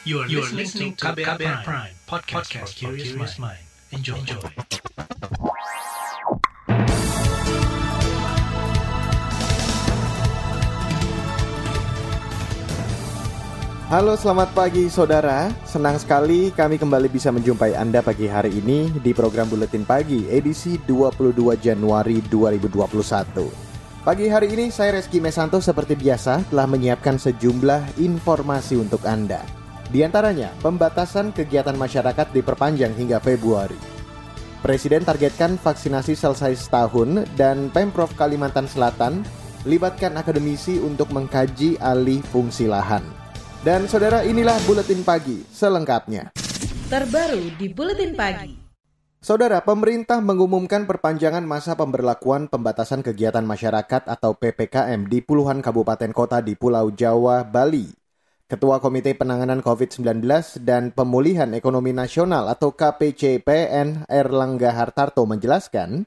[0.00, 3.60] You are, you are listening to KBR, Prime, Prime podcast, podcast for curious mind.
[3.92, 4.16] Enjoy.
[4.16, 4.40] Enjoy.
[13.92, 19.12] Halo selamat pagi saudara Senang sekali kami kembali bisa menjumpai Anda pagi hari ini di
[19.12, 26.48] program Buletin Pagi edisi 22 Januari 2021 Pagi hari ini saya Reski Mesanto seperti biasa
[26.48, 29.59] telah menyiapkan sejumlah informasi untuk Anda
[29.90, 33.78] Di antaranya pembatasan kegiatan masyarakat diperpanjang hingga Februari
[34.62, 39.26] Presiden targetkan vaksinasi selesai setahun dan Pemprov Kalimantan Selatan
[39.66, 43.02] libatkan akademisi untuk mengkaji alih fungsi lahan
[43.60, 46.32] dan saudara inilah Buletin Pagi selengkapnya.
[46.88, 48.56] Terbaru di Buletin Pagi.
[49.20, 56.40] Saudara, pemerintah mengumumkan perpanjangan masa pemberlakuan pembatasan kegiatan masyarakat atau PPKM di puluhan kabupaten kota
[56.40, 57.99] di Pulau Jawa, Bali.
[58.50, 60.26] Ketua Komite Penanganan COVID-19
[60.66, 66.02] dan Pemulihan Ekonomi Nasional atau KPCPN Erlangga Hartarto menjelaskan,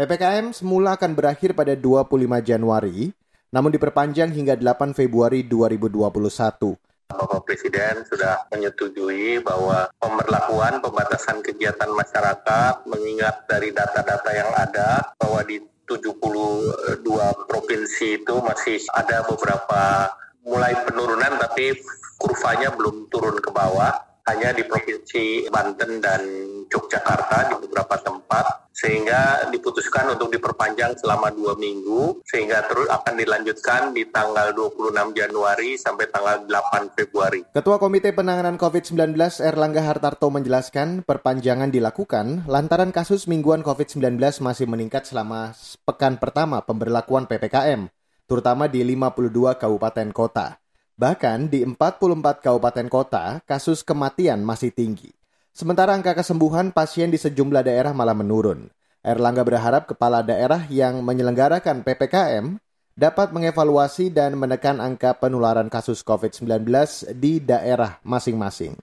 [0.00, 3.12] PPKM semula akan berakhir pada 25 Januari,
[3.52, 6.80] namun diperpanjang hingga 8 Februari 2021.
[7.12, 15.44] Bapak Presiden sudah menyetujui bahwa pemberlakuan pembatasan kegiatan masyarakat mengingat dari data-data yang ada bahwa
[15.44, 17.04] di 72
[17.52, 20.08] provinsi itu masih ada beberapa
[20.42, 21.78] mulai penurunan tapi
[22.18, 23.94] kurvanya belum turun ke bawah.
[24.22, 26.22] Hanya di Provinsi Banten dan
[26.70, 28.70] Yogyakarta di beberapa tempat.
[28.70, 32.22] Sehingga diputuskan untuk diperpanjang selama dua minggu.
[32.22, 37.42] Sehingga terus akan dilanjutkan di tanggal 26 Januari sampai tanggal 8 Februari.
[37.50, 45.02] Ketua Komite Penanganan COVID-19 Erlangga Hartarto menjelaskan perpanjangan dilakukan lantaran kasus mingguan COVID-19 masih meningkat
[45.02, 45.50] selama
[45.82, 47.90] pekan pertama pemberlakuan PPKM,
[48.32, 50.56] terutama di 52 kabupaten kota.
[50.96, 55.12] Bahkan di 44 kabupaten kota, kasus kematian masih tinggi.
[55.52, 58.72] Sementara angka kesembuhan pasien di sejumlah daerah malah menurun.
[59.04, 62.56] Erlangga berharap kepala daerah yang menyelenggarakan PPKM
[62.96, 66.64] dapat mengevaluasi dan menekan angka penularan kasus COVID-19
[67.12, 68.80] di daerah masing-masing.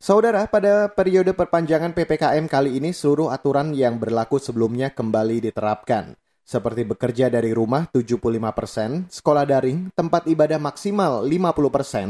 [0.00, 6.82] Saudara, pada periode perpanjangan PPKM kali ini seluruh aturan yang berlaku sebelumnya kembali diterapkan seperti
[6.84, 8.18] bekerja dari rumah 75%,
[8.52, 12.08] persen, sekolah daring, tempat ibadah maksimal 50%, persen,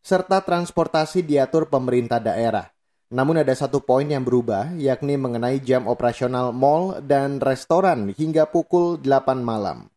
[0.00, 2.68] serta transportasi diatur pemerintah daerah.
[3.10, 9.02] Namun ada satu poin yang berubah, yakni mengenai jam operasional mal dan restoran hingga pukul
[9.02, 9.90] 8 malam.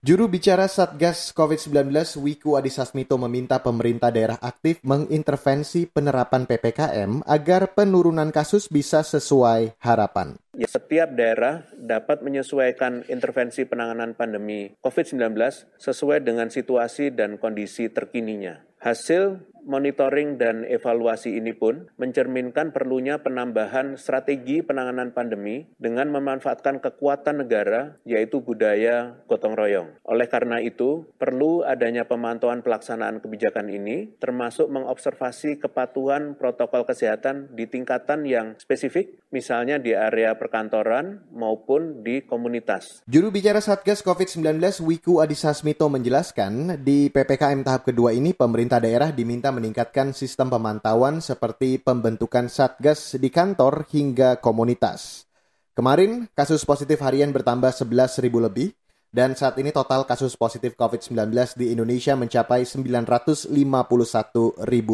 [0.00, 1.92] Juru bicara Satgas COVID-19
[2.24, 2.88] Wiku Adhisa
[3.20, 10.40] meminta pemerintah daerah aktif mengintervensi penerapan PPKM agar penurunan kasus bisa sesuai harapan.
[10.56, 15.36] Ya, setiap daerah dapat menyesuaikan intervensi penanganan pandemi COVID-19
[15.76, 18.64] sesuai dengan situasi dan kondisi terkininya.
[18.80, 27.44] Hasil monitoring dan evaluasi ini pun mencerminkan perlunya penambahan strategi penanganan pandemi dengan memanfaatkan kekuatan
[27.44, 29.88] negara yaitu budaya gotong royong.
[30.08, 37.68] Oleh karena itu, perlu adanya pemantauan pelaksanaan kebijakan ini termasuk mengobservasi kepatuhan protokol kesehatan di
[37.70, 43.04] tingkatan yang spesifik, misalnya di area perkantoran maupun di komunitas.
[43.06, 49.52] Juru bicara Satgas COVID-19 Wiku Adhisa menjelaskan, di PPKM tahap kedua ini pemerintah daerah diminta
[49.60, 55.28] meningkatkan sistem pemantauan seperti pembentukan satgas di kantor hingga komunitas.
[55.76, 58.72] Kemarin, kasus positif harian bertambah 11.000 lebih,
[59.12, 61.28] dan saat ini total kasus positif COVID-19
[61.60, 63.52] di Indonesia mencapai 951.000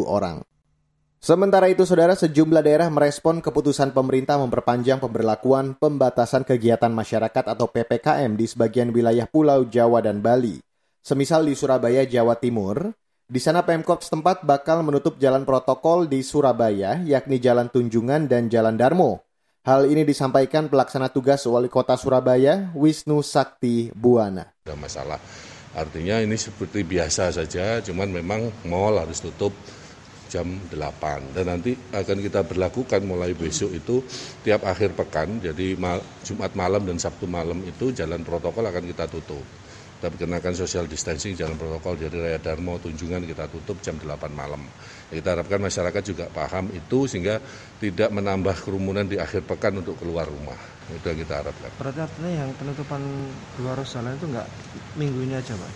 [0.03, 0.43] orang.
[1.17, 8.37] Sementara itu, saudara, sejumlah daerah merespon keputusan pemerintah memperpanjang pemberlakuan pembatasan kegiatan masyarakat atau PPKM
[8.37, 10.61] di sebagian wilayah Pulau Jawa dan Bali.
[11.01, 12.93] Semisal di Surabaya, Jawa Timur,
[13.27, 18.79] di sana Pemkot setempat bakal menutup jalan protokol di Surabaya, yakni Jalan Tunjungan dan Jalan
[18.79, 19.19] Darmo.
[19.67, 24.47] Hal ini disampaikan pelaksana tugas Wali Kota Surabaya, Wisnu Sakti Buana.
[24.63, 25.19] Ada masalah.
[25.75, 29.51] Artinya ini seperti biasa saja, cuman memang mall harus tutup
[30.31, 34.03] jam 8 dan nanti akan kita berlakukan mulai besok itu
[34.43, 35.79] tiap akhir pekan jadi
[36.27, 39.39] Jumat malam dan Sabtu malam itu jalan protokol akan kita tutup
[39.97, 44.61] kita kenakan social distancing jalan protokol dari Raya Darmo Tunjungan kita tutup jam 8 malam.
[45.09, 47.41] Kita harapkan masyarakat juga paham itu sehingga
[47.81, 50.53] tidak menambah kerumunan di akhir pekan untuk keluar rumah.
[50.93, 51.73] Itu yang kita harapkan.
[51.81, 53.01] Berarti artinya yang penutupan
[53.57, 54.45] luar sana itu enggak
[55.01, 55.71] minggu ini aja Pak?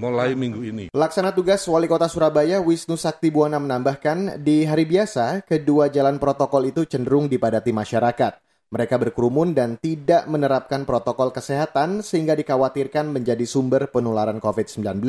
[0.00, 0.84] Mulai minggu ini.
[0.88, 6.72] Laksana tugas Wali Kota Surabaya Wisnu Sakti Buana menambahkan, di hari biasa, kedua jalan protokol
[6.72, 8.49] itu cenderung dipadati masyarakat.
[8.70, 15.02] Mereka berkerumun dan tidak menerapkan protokol kesehatan sehingga dikhawatirkan menjadi sumber penularan COVID-19.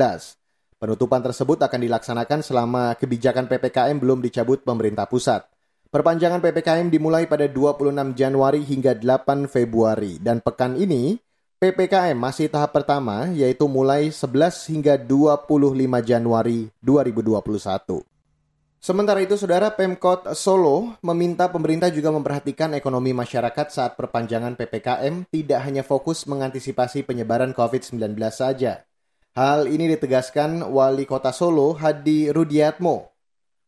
[0.82, 5.46] Penutupan tersebut akan dilaksanakan selama kebijakan PPKM belum dicabut pemerintah pusat.
[5.94, 11.22] Perpanjangan PPKM dimulai pada 26 Januari hingga 8 Februari dan pekan ini
[11.62, 15.46] PPKM masih tahap pertama yaitu mulai 11 hingga 25
[16.02, 18.11] Januari 2021.
[18.82, 25.62] Sementara itu, Saudara Pemkot Solo meminta pemerintah juga memperhatikan ekonomi masyarakat saat perpanjangan PPKM tidak
[25.70, 28.82] hanya fokus mengantisipasi penyebaran COVID-19 saja.
[29.38, 33.14] Hal ini ditegaskan Wali Kota Solo Hadi Rudiatmo.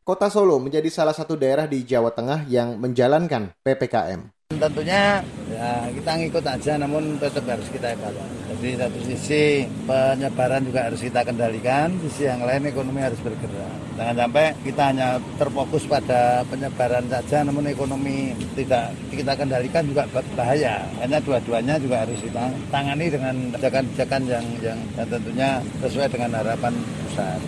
[0.01, 4.49] Kota Solo menjadi salah satu daerah di Jawa Tengah yang menjalankan PPKM.
[4.57, 5.21] Tentunya
[5.63, 8.35] ya kita ngikut aja namun tetap harus kita evaluasi.
[8.51, 9.43] Jadi satu sisi
[9.87, 13.71] penyebaran juga harus kita kendalikan, sisi yang lain ekonomi harus bergerak.
[13.95, 15.07] Jangan sampai kita hanya
[15.39, 20.03] terfokus pada penyebaran saja namun ekonomi tidak kita kendalikan juga
[20.35, 20.83] bahaya.
[20.99, 25.49] Hanya dua-duanya juga harus kita tangani dengan kebijakan-kebijakan yang, yang, yang tentunya
[25.79, 26.73] sesuai dengan harapan
[27.07, 27.39] pusat.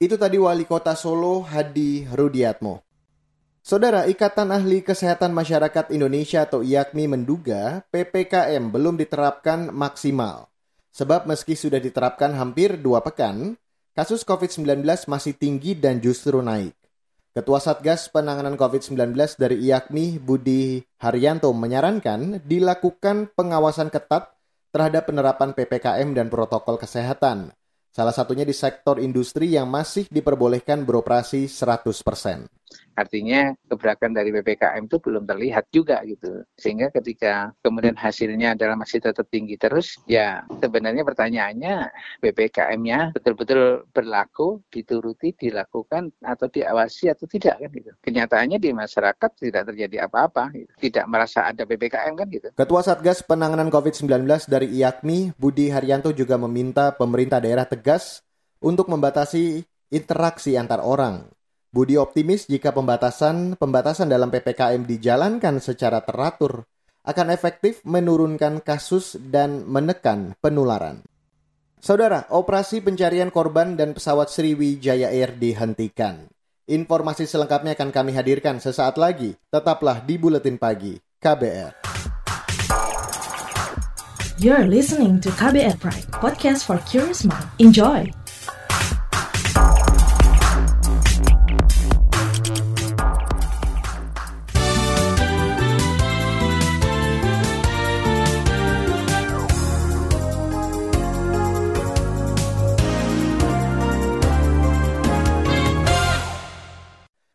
[0.00, 2.93] Itu tadi Wali Kota Solo Hadi Rudiatmo.
[3.64, 10.52] Saudara, Ikatan Ahli Kesehatan Masyarakat Indonesia atau IAKMI menduga PPKM belum diterapkan maksimal.
[10.92, 13.56] Sebab meski sudah diterapkan hampir dua pekan,
[13.96, 16.76] kasus COVID-19 masih tinggi dan justru naik.
[17.32, 24.28] Ketua Satgas Penanganan COVID-19 dari IAKMI, Budi Haryanto, menyarankan dilakukan pengawasan ketat
[24.76, 27.56] terhadap penerapan PPKM dan protokol kesehatan.
[27.96, 32.44] Salah satunya di sektor industri yang masih diperbolehkan beroperasi 100%.
[32.94, 36.46] Artinya keberatan dari PPKM itu belum terlihat juga gitu.
[36.54, 41.74] Sehingga ketika kemudian hasilnya adalah masih tetap tinggi terus, ya sebenarnya pertanyaannya
[42.22, 47.90] PPKM-nya betul-betul berlaku, dituruti, dilakukan atau diawasi atau tidak kan gitu.
[48.02, 50.72] Kenyataannya di masyarakat tidak terjadi apa-apa, gitu.
[50.78, 52.48] tidak merasa ada PPKM kan gitu.
[52.54, 58.22] Ketua Satgas Penanganan COVID-19 dari IAKMI, Budi Haryanto juga meminta pemerintah daerah tegas
[58.62, 61.28] untuk membatasi interaksi antar orang
[61.74, 66.62] Budi optimis jika pembatasan pembatasan dalam PPKM dijalankan secara teratur
[67.02, 71.02] akan efektif menurunkan kasus dan menekan penularan.
[71.82, 76.30] Saudara, operasi pencarian korban dan pesawat Sriwijaya Air dihentikan.
[76.70, 79.34] Informasi selengkapnya akan kami hadirkan sesaat lagi.
[79.50, 81.74] Tetaplah di Buletin Pagi KBR.
[84.38, 87.50] You're listening to KBR Pride, podcast for curious mind.
[87.58, 88.23] Enjoy!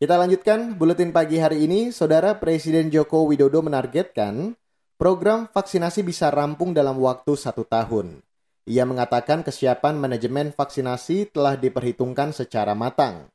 [0.10, 1.94] Kita lanjutkan buletin pagi hari ini.
[1.94, 4.58] Saudara Presiden Joko Widodo menargetkan
[4.98, 8.18] program vaksinasi bisa rampung dalam waktu satu tahun.
[8.66, 13.30] Ia mengatakan kesiapan manajemen vaksinasi telah diperhitungkan secara matang.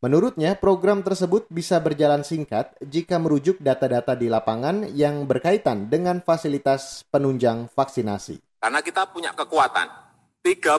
[0.00, 7.04] Menurutnya, program tersebut bisa berjalan singkat jika merujuk data-data di lapangan yang berkaitan dengan fasilitas
[7.12, 8.64] penunjang vaksinasi.
[8.64, 9.92] Karena kita punya kekuatan
[10.40, 10.72] 30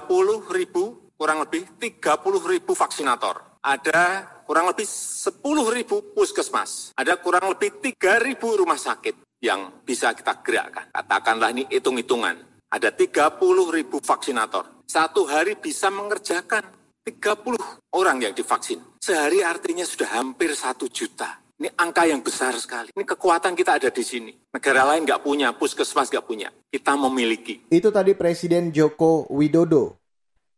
[0.49, 3.48] ribu, kurang lebih 30 ribu vaksinator.
[3.59, 5.43] Ada kurang lebih 10
[5.75, 10.87] ribu puskesmas, ada kurang lebih 3 ribu rumah sakit yang bisa kita gerakkan.
[10.95, 12.39] Katakanlah ini hitung-hitungan,
[12.71, 13.35] ada 30
[13.67, 14.87] ribu vaksinator.
[14.87, 16.71] Satu hari bisa mengerjakan
[17.03, 17.59] 30
[17.99, 18.79] orang yang divaksin.
[19.03, 21.43] Sehari artinya sudah hampir satu juta.
[21.59, 22.95] Ini angka yang besar sekali.
[22.95, 24.31] Ini kekuatan kita ada di sini.
[24.55, 26.47] Negara lain nggak punya, puskesmas nggak punya.
[26.71, 27.67] Kita memiliki.
[27.67, 29.98] Itu tadi Presiden Joko Widodo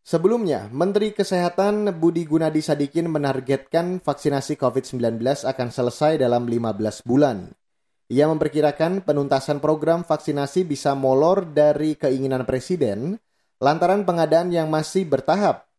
[0.02, 7.54] Sebelumnya, Menteri Kesehatan Budi Gunadi Sadikin menargetkan vaksinasi COVID-19 akan selesai dalam 15 bulan.
[8.10, 13.16] Ia memperkirakan penuntasan program vaksinasi bisa molor dari keinginan Presiden
[13.62, 15.70] lantaran pengadaan yang masih bertahap.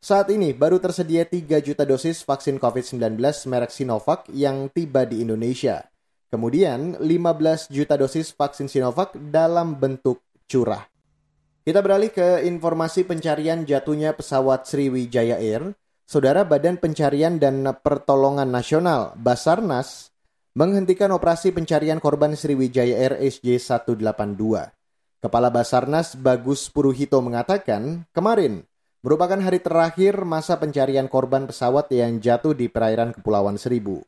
[0.00, 5.84] Saat ini baru tersedia 3 juta dosis vaksin COVID-19 merek Sinovac yang tiba di Indonesia.
[6.32, 10.95] Kemudian 15 juta dosis vaksin Sinovac dalam bentuk curah.
[11.66, 15.74] Kita beralih ke informasi pencarian jatuhnya pesawat Sriwijaya Air.
[16.06, 20.14] Saudara Badan Pencarian dan Pertolongan Nasional Basarnas
[20.54, 24.46] menghentikan operasi pencarian korban Sriwijaya Air SJ182.
[25.18, 28.62] Kepala Basarnas Bagus Puruhito mengatakan, kemarin
[29.02, 34.06] merupakan hari terakhir masa pencarian korban pesawat yang jatuh di perairan Kepulauan Seribu.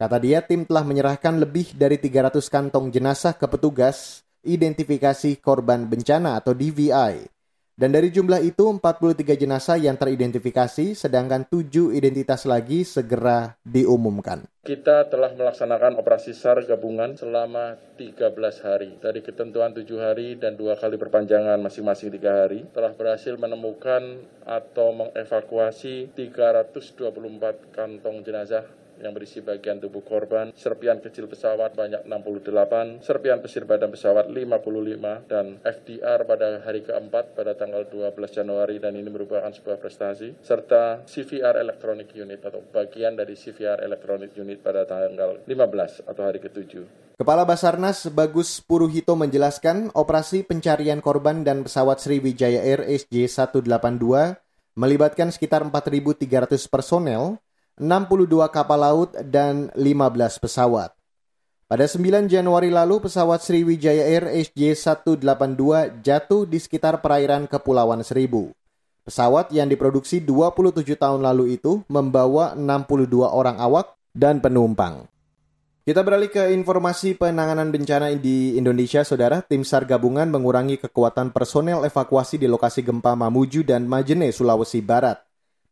[0.00, 6.38] Kata dia, tim telah menyerahkan lebih dari 300 kantong jenazah ke petugas identifikasi korban bencana
[6.38, 7.36] atau DVI.
[7.76, 14.48] Dan dari jumlah itu 43 jenazah yang teridentifikasi sedangkan 7 identitas lagi segera diumumkan.
[14.64, 18.32] Kita telah melaksanakan operasi SAR gabungan selama 13
[18.64, 18.96] hari.
[18.96, 24.96] Dari ketentuan 7 hari dan dua kali perpanjangan masing-masing 3 hari, telah berhasil menemukan atau
[24.96, 28.64] mengevakuasi 324 kantong jenazah
[29.00, 35.26] yang berisi bagian tubuh korban, serpian kecil pesawat banyak 68, serpian pesir badan pesawat 55,
[35.28, 41.04] dan FDR pada hari keempat pada tanggal 12 Januari dan ini merupakan sebuah prestasi, serta
[41.04, 47.06] CVR Electronic Unit atau bagian dari CVR Electronic Unit pada tanggal 15 atau hari ketujuh.
[47.16, 54.36] Kepala Basarnas Bagus Puruhito menjelaskan operasi pencarian korban dan pesawat Sriwijaya Air SJ182
[54.76, 57.40] melibatkan sekitar 4.300 personel
[57.76, 60.96] 62 kapal laut, dan 15 pesawat.
[61.66, 68.54] Pada 9 Januari lalu, pesawat Sriwijaya Air SJ182 jatuh di sekitar perairan Kepulauan Seribu.
[69.02, 75.10] Pesawat yang diproduksi 27 tahun lalu itu membawa 62 orang awak dan penumpang.
[75.86, 79.42] Kita beralih ke informasi penanganan bencana di Indonesia, Saudara.
[79.42, 85.25] Tim SAR gabungan mengurangi kekuatan personel evakuasi di lokasi gempa Mamuju dan Majene, Sulawesi Barat.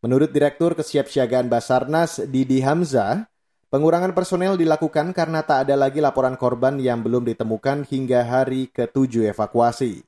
[0.05, 3.25] Menurut Direktur Kesiapsiagaan Basarnas Didi Hamzah,
[3.73, 9.33] pengurangan personel dilakukan karena tak ada lagi laporan korban yang belum ditemukan hingga hari ke-7
[9.33, 10.05] evakuasi.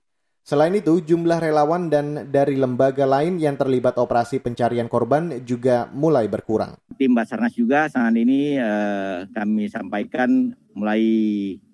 [0.46, 6.30] Selain itu, jumlah relawan dan dari lembaga lain yang terlibat operasi pencarian korban juga mulai
[6.30, 6.78] berkurang.
[6.94, 11.02] Tim Basarnas juga saat ini eh, kami sampaikan mulai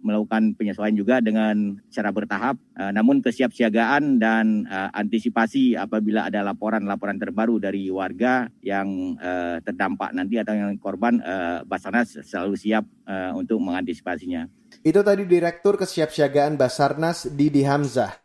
[0.00, 2.54] melakukan penyesuaian juga dengan cara bertahap.
[2.78, 10.14] Uh, namun kesiapsiagaan dan uh, antisipasi apabila ada laporan-laporan terbaru dari warga yang uh, terdampak
[10.14, 14.46] nanti atau yang korban, uh, Basarnas selalu siap uh, untuk mengantisipasinya.
[14.86, 18.21] Itu tadi Direktur Kesiapsiagaan Basarnas Didi Hamzah.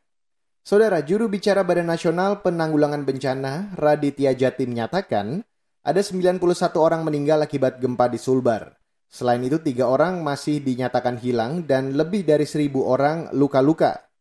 [0.68, 5.40] Saudara, juru bicara Badan Nasional Penanggulangan Bencana, Raditya Jati menyatakan,
[5.80, 6.44] ada 91
[6.76, 8.76] orang meninggal akibat gempa di Sulbar.
[9.08, 14.12] Selain itu, tiga orang masih dinyatakan hilang dan lebih dari seribu orang luka-luka.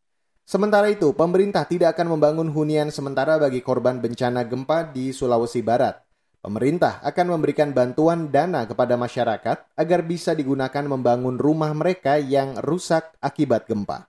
[0.46, 5.98] Sementara itu, pemerintah tidak akan membangun hunian sementara bagi korban bencana gempa di Sulawesi Barat.
[6.38, 13.18] Pemerintah akan memberikan bantuan dana kepada masyarakat agar bisa digunakan membangun rumah mereka yang rusak
[13.18, 14.06] akibat gempa.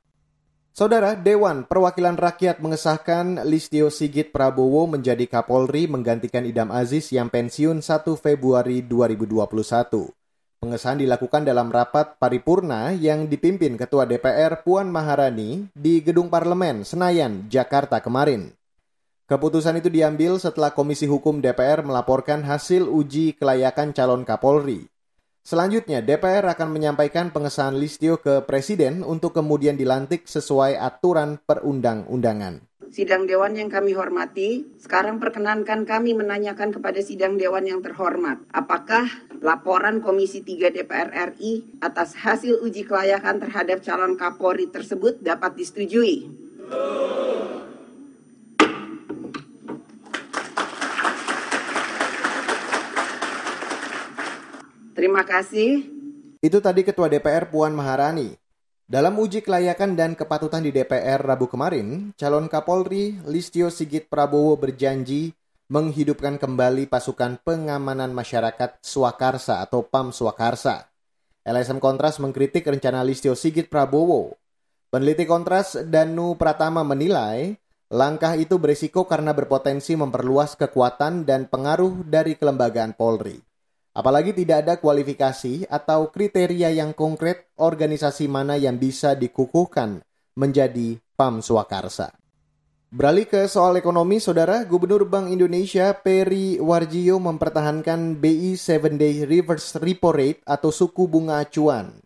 [0.77, 7.81] Saudara, Dewan Perwakilan Rakyat mengesahkan Listio Sigit Prabowo menjadi Kapolri menggantikan Idam Aziz yang pensiun
[7.81, 9.49] 1 Februari 2021.
[10.61, 17.49] Pengesahan dilakukan dalam rapat paripurna yang dipimpin Ketua DPR Puan Maharani di Gedung Parlemen Senayan,
[17.49, 18.53] Jakarta kemarin.
[19.25, 24.85] Keputusan itu diambil setelah Komisi Hukum DPR melaporkan hasil uji kelayakan calon Kapolri.
[25.47, 32.67] Selanjutnya, DPR akan menyampaikan pengesahan Listio ke Presiden untuk kemudian dilantik sesuai aturan perundang-undangan.
[32.91, 39.07] Sidang Dewan yang kami hormati, sekarang perkenankan kami menanyakan kepada Sidang Dewan yang terhormat, apakah
[39.39, 46.27] laporan Komisi 3 DPR RI atas hasil uji kelayakan terhadap calon Kapolri tersebut dapat disetujui?
[54.97, 55.85] Terima kasih.
[56.41, 58.33] Itu tadi Ketua DPR Puan Maharani.
[58.89, 65.37] Dalam uji kelayakan dan kepatutan di DPR Rabu kemarin, calon Kapolri Listio Sigit Prabowo berjanji
[65.69, 70.89] menghidupkan kembali pasukan pengamanan masyarakat Swakarsa atau PAM Swakarsa.
[71.45, 74.33] LSM Kontras mengkritik rencana Listio Sigit Prabowo.
[74.89, 77.53] Peneliti Kontras Danu Pratama menilai
[77.93, 83.46] langkah itu berisiko karena berpotensi memperluas kekuatan dan pengaruh dari kelembagaan Polri.
[83.97, 90.05] Apalagi tidak ada kualifikasi atau kriteria yang konkret organisasi mana yang bisa dikukuhkan
[90.37, 92.13] menjadi PAM Swakarsa.
[92.93, 100.13] Beralih ke soal ekonomi, Saudara, Gubernur Bank Indonesia Peri Warjio mempertahankan BI 7-day reverse repo
[100.13, 101.97] rate atau suku bunga acuan.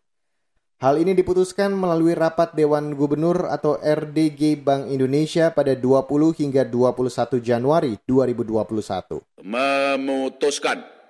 [0.79, 6.07] Hal ini diputuskan melalui rapat Dewan Gubernur atau RDG Bank Indonesia pada 20
[6.39, 9.43] hingga 21 Januari 2021.
[9.45, 11.00] Memutuskan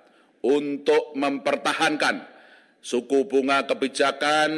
[0.42, 2.26] untuk mempertahankan
[2.82, 4.50] suku bunga kebijakan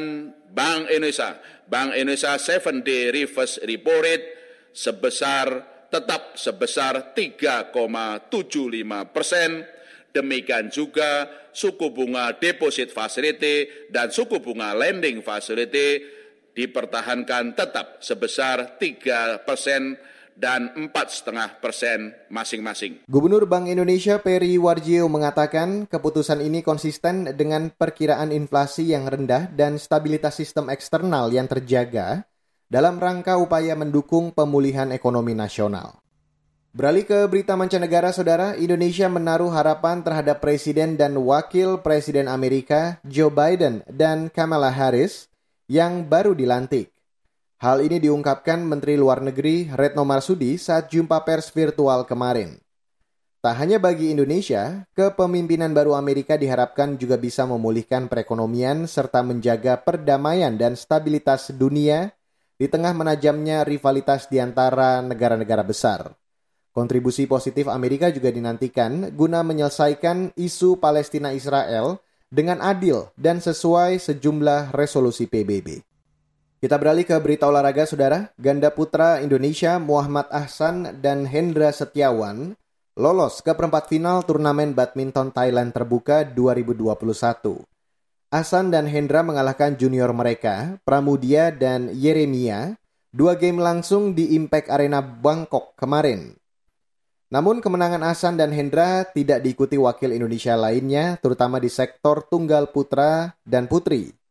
[0.54, 1.36] Bank Indonesia,
[1.68, 4.26] Bank Indonesia 7 day reverse repo rate
[4.72, 5.46] sebesar
[5.92, 8.34] tetap sebesar 3,75
[9.14, 9.50] persen.
[10.14, 16.02] Demikian juga suku bunga deposit facility dan suku bunga lending facility
[16.54, 19.98] dipertahankan tetap sebesar 3 persen
[20.34, 23.06] dan empat setengah persen masing-masing.
[23.06, 29.78] Gubernur Bank Indonesia Peri Warjio mengatakan keputusan ini konsisten dengan perkiraan inflasi yang rendah dan
[29.78, 32.26] stabilitas sistem eksternal yang terjaga
[32.66, 36.02] dalam rangka upaya mendukung pemulihan ekonomi nasional.
[36.74, 43.30] Beralih ke berita mancanegara, saudara, Indonesia menaruh harapan terhadap Presiden dan Wakil Presiden Amerika Joe
[43.30, 45.30] Biden dan Kamala Harris
[45.70, 46.93] yang baru dilantik.
[47.62, 52.58] Hal ini diungkapkan Menteri Luar Negeri Retno Marsudi saat jumpa pers virtual kemarin.
[53.44, 60.56] Tak hanya bagi Indonesia, kepemimpinan baru Amerika diharapkan juga bisa memulihkan perekonomian serta menjaga perdamaian
[60.56, 62.16] dan stabilitas dunia
[62.56, 66.16] di tengah menajamnya rivalitas di antara negara-negara besar.
[66.74, 75.30] Kontribusi positif Amerika juga dinantikan guna menyelesaikan isu Palestina-Israel dengan adil dan sesuai sejumlah resolusi
[75.30, 75.93] PBB.
[76.64, 78.32] Kita beralih ke berita olahraga, saudara.
[78.40, 82.56] Ganda putra Indonesia Muhammad Ahsan dan Hendra Setiawan
[82.96, 87.60] lolos ke perempat final turnamen badminton Thailand terbuka 2021.
[88.32, 92.80] Ahsan dan Hendra mengalahkan junior mereka, Pramudia dan Yeremia,
[93.12, 96.32] dua game langsung di Impact Arena Bangkok kemarin.
[97.28, 103.36] Namun kemenangan Asan dan Hendra tidak diikuti wakil Indonesia lainnya, terutama di sektor tunggal putra
[103.44, 104.23] dan putri.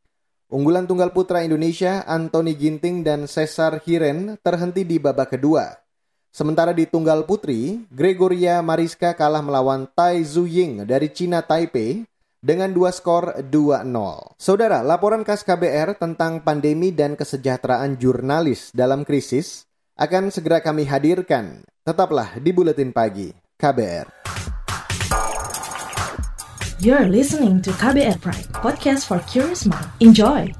[0.53, 5.65] Unggulan tunggal putra Indonesia, Anthony Ginting dan Cesar Hiren terhenti di babak kedua.
[6.29, 12.05] Sementara di tunggal putri, Gregoria Mariska kalah melawan Tai Zuying dari Cina Taipei
[12.37, 14.37] dengan dua skor 2-0.
[14.37, 19.65] Saudara, laporan khas KBR tentang pandemi dan kesejahteraan jurnalis dalam krisis
[19.97, 24.22] akan segera kami hadirkan Tetaplah di Buletin Pagi KBR.
[26.83, 29.87] You're listening to KBR Pride, podcast for curious mind.
[30.03, 30.51] Enjoy!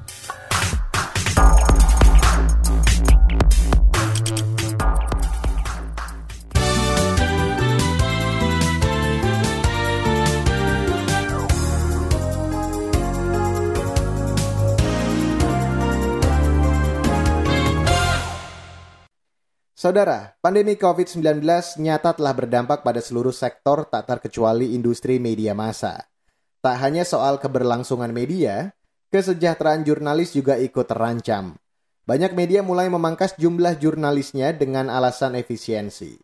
[19.76, 21.44] Saudara, pandemi COVID-19
[21.84, 26.13] nyata telah berdampak pada seluruh sektor tak terkecuali industri media massa.
[26.64, 28.72] Tak hanya soal keberlangsungan media,
[29.12, 31.60] kesejahteraan jurnalis juga ikut terancam.
[32.08, 36.16] Banyak media mulai memangkas jumlah jurnalisnya dengan alasan efisiensi.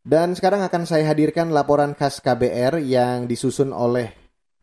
[0.00, 4.08] Dan sekarang akan saya hadirkan laporan khas KBR yang disusun oleh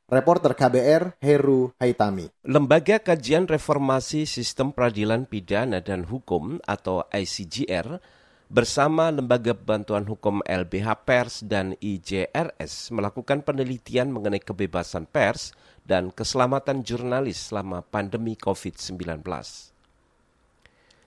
[0.09, 2.25] reporter KBR Heru Haitami.
[2.41, 8.01] Lembaga Kajian Reformasi Sistem Peradilan Pidana dan Hukum atau ICGR
[8.45, 15.49] bersama Lembaga Bantuan Hukum LBH Pers dan IJRS melakukan penelitian mengenai kebebasan pers
[15.81, 19.25] dan keselamatan jurnalis selama pandemi COVID-19.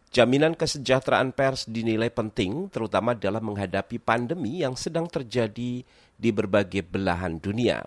[0.09, 5.85] Jaminan kesejahteraan pers dinilai penting terutama dalam menghadapi pandemi yang sedang terjadi
[6.19, 7.87] di berbagai belahan dunia.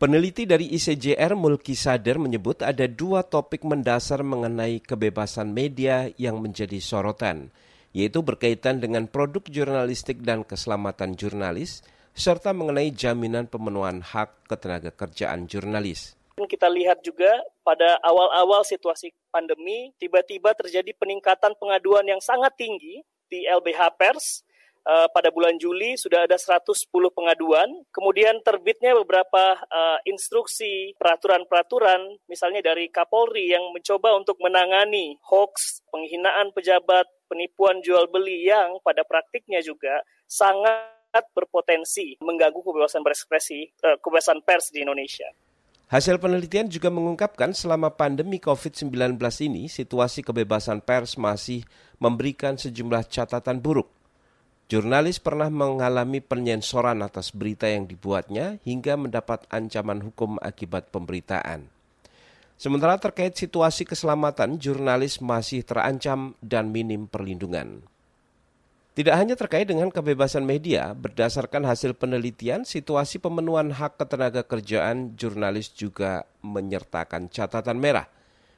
[0.00, 6.80] Peneliti dari ICJR Mulki Sadar menyebut ada dua topik mendasar mengenai kebebasan media yang menjadi
[6.80, 7.52] sorotan–
[7.92, 15.48] yaitu berkaitan dengan produk jurnalistik dan keselamatan jurnalis, serta mengenai jaminan pemenuhan hak ketenaga kerjaan
[15.48, 16.16] jurnalis.
[16.36, 17.28] Kita lihat juga
[17.64, 24.44] pada awal-awal situasi pandemi, tiba-tiba terjadi peningkatan pengaduan yang sangat tinggi di LBH Pers,
[24.86, 27.68] uh, pada bulan Juli sudah ada 110 pengaduan.
[27.94, 36.50] Kemudian terbitnya beberapa uh, instruksi peraturan-peraturan misalnya dari Kapolri yang mencoba untuk menangani hoax, penghinaan
[36.54, 44.44] pejabat, penipuan jual beli yang pada praktiknya juga sangat berpotensi mengganggu kebebasan berekspresi, uh, kebebasan
[44.44, 45.32] pers di Indonesia.
[45.88, 51.64] Hasil penelitian juga mengungkapkan selama pandemi COVID-19 ini, situasi kebebasan pers masih
[52.00, 53.88] memberikan sejumlah catatan buruk.
[54.72, 61.71] Jurnalis pernah mengalami penyensoran atas berita yang dibuatnya hingga mendapat ancaman hukum akibat pemberitaan.
[62.62, 67.82] Sementara terkait situasi keselamatan, jurnalis masih terancam dan minim perlindungan.
[68.94, 75.74] Tidak hanya terkait dengan kebebasan media, berdasarkan hasil penelitian, situasi pemenuhan hak ketenaga kerjaan jurnalis
[75.74, 78.06] juga menyertakan catatan merah.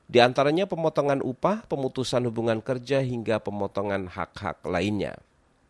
[0.05, 5.17] Di antaranya pemotongan upah, pemutusan hubungan kerja hingga pemotongan hak-hak lainnya.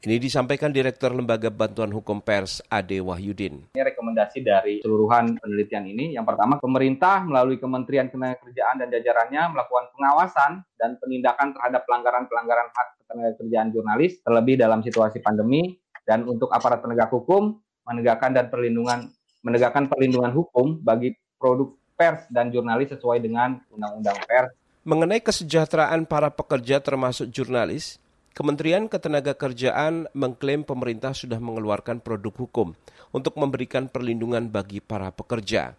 [0.05, 3.73] Ini disampaikan Direktur Lembaga Bantuan Hukum Pers Ade Wahyudin.
[3.73, 6.13] Ini rekomendasi dari seluruhan penelitian ini.
[6.13, 12.89] Yang pertama, pemerintah melalui Kementerian Ketenagakerjaan dan jajarannya melakukan pengawasan dan penindakan terhadap pelanggaran-pelanggaran hak
[13.01, 15.81] ketenagakerjaan jurnalis, terlebih dalam situasi pandemi.
[16.05, 17.57] Dan untuk aparat penegak hukum,
[17.89, 19.09] menegakkan dan perlindungan
[19.41, 24.53] menegakkan perlindungan hukum bagi produk pers dan jurnalis sesuai dengan Undang-Undang Pers.
[24.85, 27.97] Mengenai kesejahteraan para pekerja termasuk jurnalis,
[28.35, 32.75] Kementerian Ketenagakerjaan mengklaim pemerintah sudah mengeluarkan produk hukum
[33.15, 35.79] untuk memberikan perlindungan bagi para pekerja.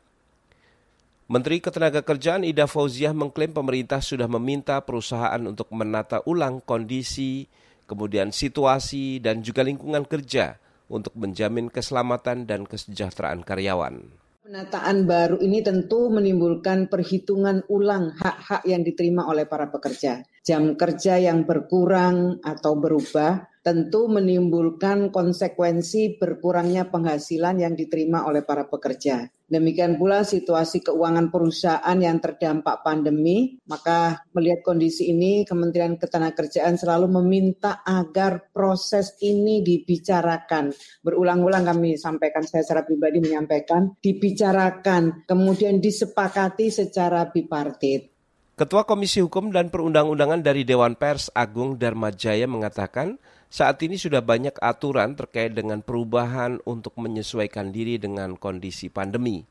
[1.27, 7.43] Menteri Ketenagakerjaan Ida Fauziah mengklaim pemerintah sudah meminta perusahaan untuk menata ulang kondisi,
[7.91, 10.55] kemudian situasi, dan juga lingkungan kerja
[10.87, 13.99] untuk menjamin keselamatan dan kesejahteraan karyawan.
[14.47, 20.23] Penataan baru ini tentu menimbulkan perhitungan ulang hak-hak yang diterima oleh para pekerja.
[20.45, 28.69] Jam kerja yang berkurang atau berubah tentu menimbulkan konsekuensi berkurangnya penghasilan yang diterima oleh para
[28.69, 29.25] pekerja.
[29.45, 37.09] Demikian pula situasi keuangan perusahaan yang terdampak pandemi, maka melihat kondisi ini Kementerian Ketenagakerjaan selalu
[37.21, 40.69] meminta agar proses ini dibicarakan.
[41.01, 48.14] Berulang-ulang kami sampaikan, saya secara pribadi menyampaikan, dibicarakan, kemudian disepakati secara bipartit.
[48.55, 53.19] Ketua Komisi Hukum dan Perundang-undangan dari Dewan Pers Agung Darmajaya mengatakan,
[53.51, 59.43] saat ini sudah banyak aturan terkait dengan perubahan untuk menyesuaikan diri dengan kondisi pandemi.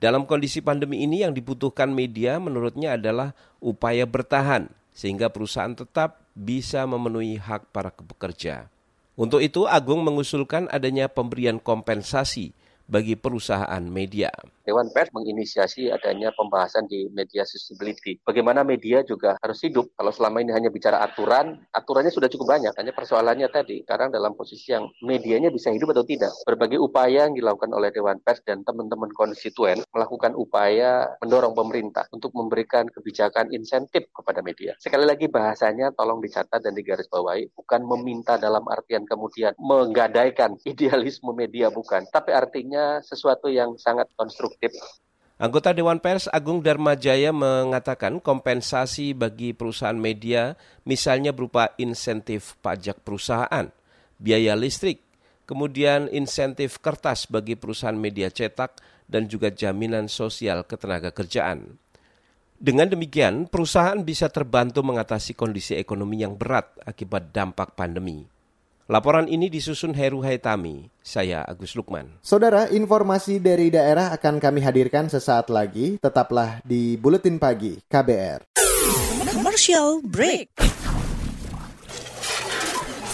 [0.00, 6.88] Dalam kondisi pandemi ini yang dibutuhkan media menurutnya adalah upaya bertahan sehingga perusahaan tetap bisa
[6.88, 8.72] memenuhi hak para pekerja.
[9.20, 12.56] Untuk itu Agung mengusulkan adanya pemberian kompensasi
[12.88, 14.32] bagi perusahaan media.
[14.70, 18.22] Dewan Pers menginisiasi adanya pembahasan di media sustainability.
[18.22, 19.90] Bagaimana media juga harus hidup.
[19.98, 22.70] Kalau selama ini hanya bicara aturan, aturannya sudah cukup banyak.
[22.78, 26.30] Hanya persoalannya tadi, sekarang dalam posisi yang medianya bisa hidup atau tidak.
[26.46, 32.30] Berbagai upaya yang dilakukan oleh Dewan Pers dan teman-teman konstituen melakukan upaya mendorong pemerintah untuk
[32.38, 34.78] memberikan kebijakan insentif kepada media.
[34.78, 41.74] Sekali lagi bahasanya tolong dicatat dan digarisbawahi, bukan meminta dalam artian kemudian menggadaikan idealisme media
[41.74, 44.59] bukan, tapi artinya sesuatu yang sangat konstruktif
[45.40, 50.52] Anggota Dewan Pers Agung Darmajaya mengatakan kompensasi bagi perusahaan media
[50.84, 53.72] misalnya berupa insentif pajak perusahaan,
[54.20, 55.00] biaya listrik,
[55.48, 58.76] kemudian insentif kertas bagi perusahaan media cetak,
[59.08, 61.80] dan juga jaminan sosial ketenaga kerjaan.
[62.60, 68.28] Dengan demikian, perusahaan bisa terbantu mengatasi kondisi ekonomi yang berat akibat dampak pandemi.
[68.90, 70.90] Laporan ini disusun Heru Haitami.
[70.98, 72.10] Saya Agus Lukman.
[72.26, 76.02] Saudara, informasi dari daerah akan kami hadirkan sesaat lagi.
[76.02, 78.50] Tetaplah di Buletin Pagi KBR.
[79.30, 80.50] Commercial break.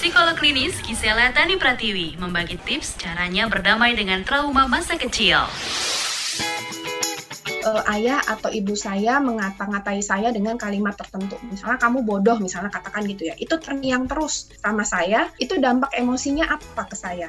[0.00, 5.44] Psikolog klinis Gisela Tani Pratiwi membagi tips caranya berdamai dengan trauma masa kecil
[7.66, 11.34] uh, ayah atau ibu saya mengata-ngatai saya dengan kalimat tertentu.
[11.50, 13.34] Misalnya kamu bodoh, misalnya katakan gitu ya.
[13.34, 17.28] Itu terngiang terus sama saya, itu dampak emosinya apa ke saya?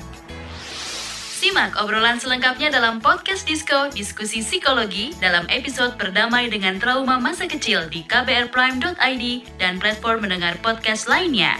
[1.41, 7.89] Simak obrolan selengkapnya dalam podcast Disko Diskusi Psikologi dalam episode Berdamai dengan Trauma Masa Kecil
[7.89, 9.25] di kbrprime.id
[9.57, 11.57] dan platform mendengar podcast lainnya.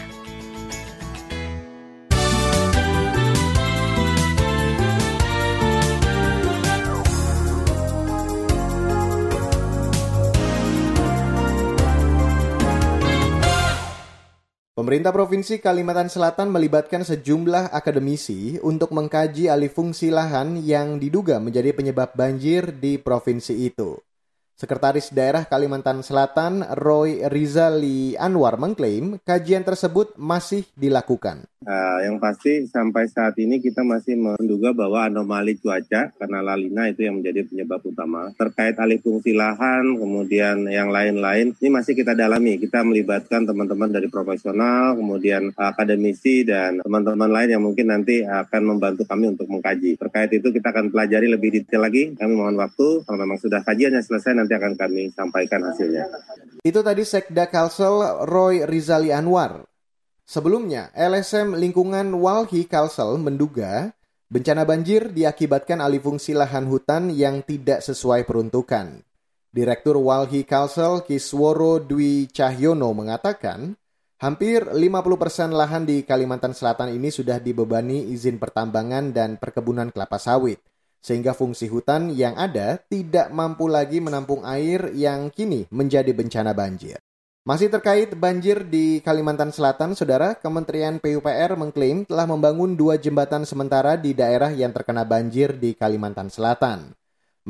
[14.92, 21.72] Pemerintah Provinsi Kalimantan Selatan melibatkan sejumlah akademisi untuk mengkaji alih fungsi lahan yang diduga menjadi
[21.72, 23.96] penyebab banjir di provinsi itu.
[24.56, 31.50] Sekretaris Daerah Kalimantan Selatan Roy Rizali Anwar mengklaim kajian tersebut masih dilakukan.
[31.62, 37.06] Uh, yang pasti sampai saat ini kita masih menduga bahwa anomali cuaca karena lalina itu
[37.06, 38.34] yang menjadi penyebab utama.
[38.34, 42.58] Terkait alih fungsi lahan, kemudian yang lain-lain, ini masih kita dalami.
[42.58, 49.06] Kita melibatkan teman-teman dari profesional, kemudian akademisi dan teman-teman lain yang mungkin nanti akan membantu
[49.06, 50.02] kami untuk mengkaji.
[50.02, 52.18] Terkait itu kita akan pelajari lebih detail lagi.
[52.18, 53.06] Kami mohon waktu.
[53.06, 56.06] Kalau memang sudah kajiannya selesai nanti akan kami sampaikan hasilnya.
[56.60, 59.64] Itu tadi Sekda Kalsel Roy Rizali Anwar.
[60.28, 63.96] Sebelumnya, LSM Lingkungan Walhi Kalsel menduga
[64.28, 69.04] bencana banjir diakibatkan alih fungsi lahan hutan yang tidak sesuai peruntukan.
[69.52, 73.76] Direktur Walhi Kalsel Kisworo Dwi Cahyono mengatakan,
[74.24, 80.64] hampir 50% lahan di Kalimantan Selatan ini sudah dibebani izin pertambangan dan perkebunan kelapa sawit,
[81.02, 87.02] sehingga fungsi hutan yang ada tidak mampu lagi menampung air yang kini menjadi bencana banjir.
[87.42, 93.98] Masih terkait banjir di Kalimantan Selatan, Saudara, Kementerian PUPR mengklaim telah membangun dua jembatan sementara
[93.98, 96.94] di daerah yang terkena banjir di Kalimantan Selatan.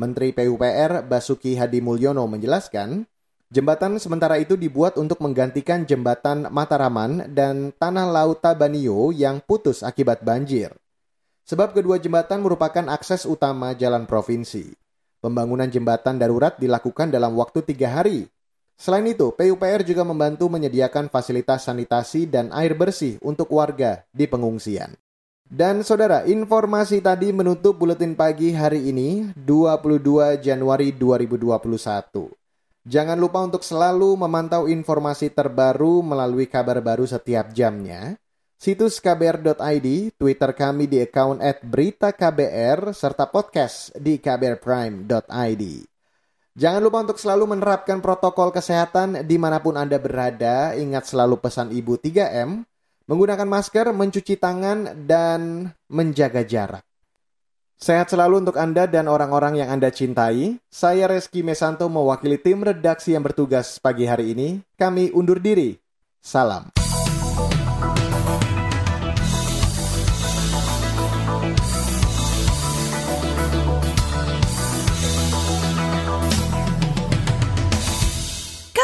[0.00, 3.04] Menteri PUPR Basuki Hadi Mulyono menjelaskan,
[3.52, 10.24] Jembatan sementara itu dibuat untuk menggantikan jembatan Mataraman dan Tanah Laut Tabanio yang putus akibat
[10.24, 10.72] banjir.
[11.42, 14.74] Sebab kedua jembatan merupakan akses utama jalan provinsi.
[15.22, 18.26] Pembangunan jembatan darurat dilakukan dalam waktu tiga hari.
[18.74, 24.98] Selain itu, PUPR juga membantu menyediakan fasilitas sanitasi dan air bersih untuk warga di pengungsian.
[25.46, 32.32] Dan saudara, informasi tadi menutup buletin pagi hari ini, 22 Januari 2021.
[32.82, 38.18] Jangan lupa untuk selalu memantau informasi terbaru melalui kabar baru setiap jamnya.
[38.62, 45.64] Situs kbr.id, Twitter kami di account at berita KBR, serta podcast di kbrprime.id.
[46.54, 50.78] Jangan lupa untuk selalu menerapkan protokol kesehatan di mana pun Anda berada.
[50.78, 52.62] Ingat selalu pesan Ibu 3M,
[53.10, 56.86] menggunakan masker, mencuci tangan, dan menjaga jarak.
[57.82, 60.62] Sehat selalu untuk Anda dan orang-orang yang Anda cintai.
[60.70, 64.62] Saya Reski Mesanto mewakili tim redaksi yang bertugas pagi hari ini.
[64.78, 65.74] Kami undur diri.
[66.22, 66.81] Salam.